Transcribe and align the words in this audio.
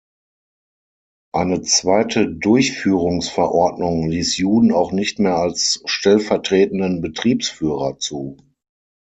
Eine 1.31 1.61
zweite 1.61 2.27
Durchführungsverordnung 2.27 4.09
ließ 4.09 4.35
Juden 4.37 4.71
auch 4.71 4.91
nicht 4.91 5.19
mehr 5.19 5.35
als 5.37 5.83
„Stellvertretenden 5.85 7.01
Betriebsführer“ 7.01 7.99
zu. 7.99 8.35